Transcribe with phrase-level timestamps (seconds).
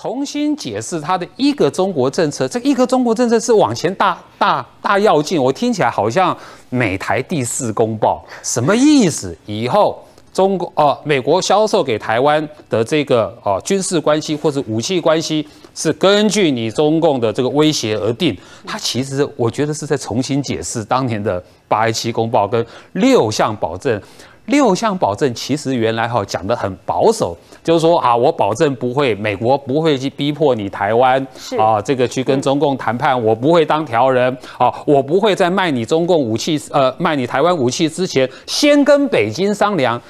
[0.00, 2.46] 重新解释他的一个中国政策。
[2.46, 6.36] 这一个中国政策是往前大大大要进，我听起来好像
[6.70, 9.36] 美台第四公报，什么意思？
[9.46, 10.04] 以后。
[10.30, 18.36] 中国哦，美国销售给台湾的这个哦军事关系或者武器关系，是根据你中共的这个威胁而定。
[18.64, 24.00] 它其实我觉得是在重新解释当年的八一七公报跟六项保证。
[24.48, 31.26] 六项保证其实原来哈讲的很保守，就是说啊，我保证不会，美国不会去逼迫你台湾
[31.58, 40.00] 啊，这个去跟中共谈判，我不会当条人啊，我不会在卖你中共武器呃卖你台湾武器之前，先跟北京商量。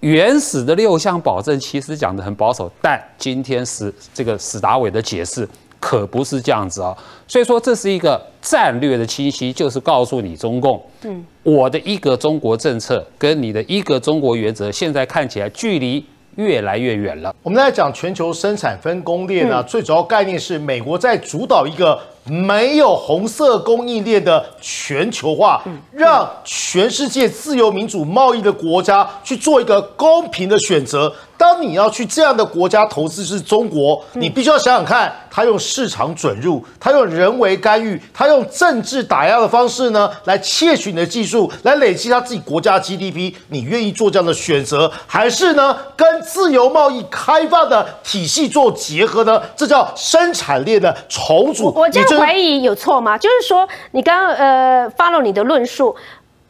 [0.00, 5.46] 原始的六项保证其实讲的很保守，但今天史这个史达伟的解释
[5.90, 17.34] 可不是这样子啊，所以说这是一个战略的清晰，就是告诉你中共，嗯，我的一个中国政策跟你的一个中国原则，现在看起来距离越来越远了。
[17.42, 21.98] 我们在讲全球生产分工链呢，最主要概念是美国在主导一个。
[22.24, 31.12] 没有红色供应链的全球化，让全世界自由民主贸易的国家去做一个公平的选择。
[31.36, 43.32] 当你要去这样的国家投资是中国，你必须要想想看，他用市场准入，他用人为干预，他用政治打压的方式呢，来窃取你的技术，来累积他自己国家 GDP。
[43.48, 49.40] 你愿意做这样的选择，还是呢，跟自由贸易开放的体系做结合呢？
[49.56, 51.72] 这叫生产链的重组。
[51.74, 53.16] 我这样怀疑有错吗？
[53.18, 55.94] 就是说，你刚刚呃，follow 你的论述。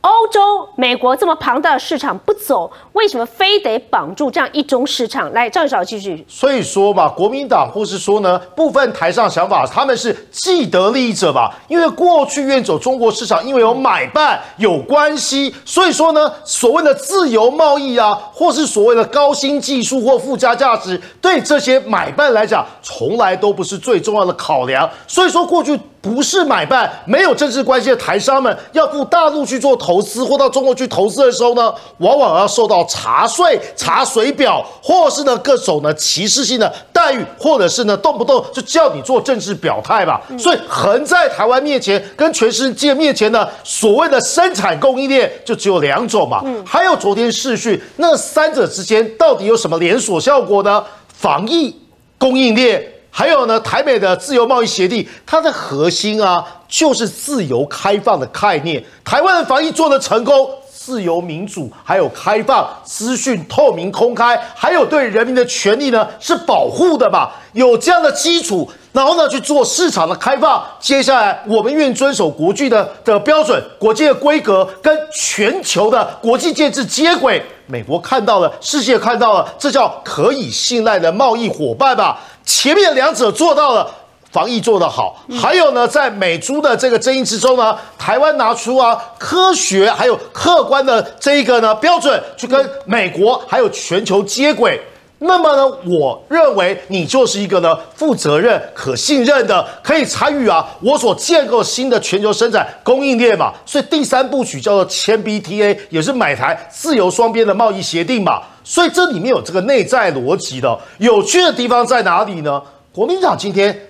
[0.00, 5.32] 欧洲、美国这么庞大的市场不走，为什么非得绑住这样一种市场？
[5.32, 6.24] 来，赵少继续。
[6.28, 11.52] 所以说嘛，国民党或是说呢，部分台上想法，他们是既得利益者吧？
[11.66, 24.88] 因为过去愿走中国市场，因为有买办有关系，所以说呢，所谓的自由贸易啊，或是所谓的高新技术或附加价值，对这些买办来讲，从来都不是最重要的考量。
[25.08, 25.78] 所以说过去。
[26.00, 40.20] 不是买办没有政治关系的台商们，要赴大陆去做投资或到中国去投资的时候呢，往往要受到查税、查水表，或是呢各种呢歧视性的待遇，或者是呢动不动就叫你做政治表态吧。
[40.38, 46.44] 所以横在台湾面前跟全世界面前呢，所谓的生产供应链就只有两种嘛。
[46.64, 50.84] 还有昨天视讯那三者之间到底有什么连锁效果呢？
[51.12, 51.74] 防疫
[52.16, 52.80] 供应链。
[53.18, 58.80] 还有呢，台美的自由贸易协定，它的核心啊，就是自由开放的概念。
[59.04, 60.48] 台湾的防疫做得成功，
[60.88, 67.30] 自由民主，还有开放、资讯透明、公开，还有对人民的权利呢，是保护的吧？
[67.52, 70.64] 有这样的基础，然后呢去做市场的开放。
[70.80, 77.44] 接下来，我们愿遵守国际的的标准、国际的规格，跟全球的国际建制接轨。
[77.66, 82.18] 美国看到了，世界看到了，这叫可以信赖的贸易伙伴吧？
[82.46, 83.86] 前面两者做到了，
[84.30, 94.80] 防疫做得好，还有呢，在美猪的这个争议之中呢，台湾拿出啊科学还有客观的这一个呢标准，去跟美国还有全球接轨。
[95.20, 103.52] 那么呢，我认为你就是一个呢负责任、可信任的，可以参与啊我所建构新的全球生产供应链嘛。
[103.66, 108.42] 所以第三部曲叫做签 BTA，也是买台自由双边的贸易协定嘛。
[108.62, 110.78] 所以这里面有这个内在逻辑的。
[110.98, 112.62] 有趣的地方在哪里呢？
[112.92, 113.87] 国民党今天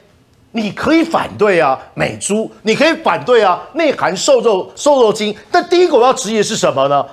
[0.53, 7.04] 你可以反对啊美猪，你可以反对啊内含瘦肉瘦肉精，但第一个我要质疑的是什么呢？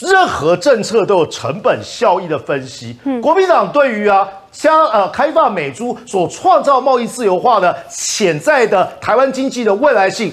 [0.00, 2.96] 任何政策都有成本效益的分析。
[3.20, 10.32] 国民党对于啊将呃开放美猪所创造贸易自由化的潜在的台湾经济的未来性，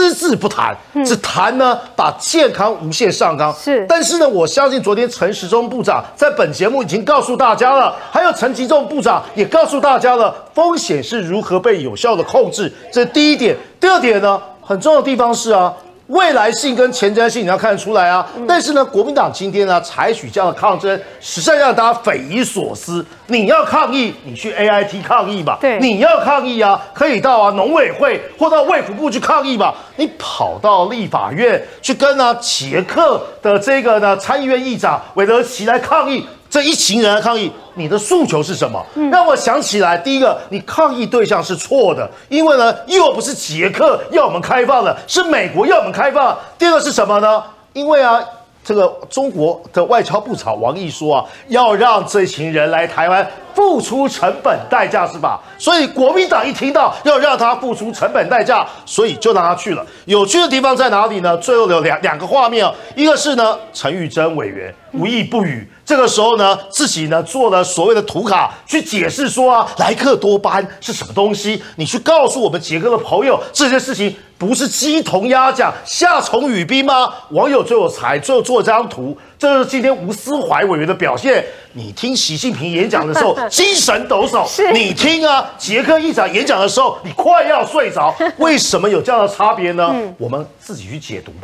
[0.00, 3.54] 只字不谈，只谈呢把健康无限上纲。
[3.54, 12.72] 是，但是呢，我相信昨天陈时中部长在本节目已经告诉大家了，还有陈吉仲部长也告诉大家了，风险是如何被有效的控制。
[12.92, 13.56] 这是第一点。
[13.80, 15.72] 第二点呢，很重要的地方是啊。
[16.08, 23.04] 未来性跟前瞻性你要看得出来啊，但是呢，国民党今天呢采取这样的抗争，实在让大家匪夷所思。
[23.28, 25.58] 你要抗议，你去 A I T 抗议吧。
[25.60, 29.74] 对，你要抗议啊，可以到啊农委会或到卫福部去抗议吧。
[29.96, 36.26] 你跑到立法院去跟啊捷克的这个呢参议院议长韦德奇来抗议。
[36.52, 38.84] 这一群人抗议，你的诉求是什么？
[39.10, 46.36] 让我想起来，第一个，你抗议对象是错的，因为呢，又不是捷克要我们开放的，是美国要我们开放。
[46.58, 47.42] 第二个是什么呢？
[47.72, 48.22] 因为啊，
[48.62, 55.40] 这个中国的外交部长王毅说啊，要让这群人来台湾付出成本代价是吧？
[55.58, 59.84] 所以国民党一听到要让他付出成本代价，所以就让他去了。
[60.06, 61.36] 有趣的地方在哪里呢？
[61.38, 71.62] 最后有两两个画面哦，一个是呢陈玉珍委员无意不语，这个时候呢自己呢做了所谓的图卡去解释说啊，莱克多巴是什么东西？
[71.76, 74.14] 你去告诉我们杰哥的朋友这件事情。
[74.38, 77.14] 不是鸡同鸭讲、夏虫语冰吗？
[77.30, 81.44] 网友最有才，最后做这张图，这是今天吴思怀委员的表现。
[81.72, 89.92] 你听习近平演讲的时候 精神抖擞，你听啊，杰克议长演讲的时候你快要睡着， 为什么有这样的差别呢？
[90.16, 91.38] 我们自己去解读吧。